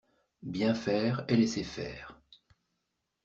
[0.41, 2.19] Bien faire et laisser faire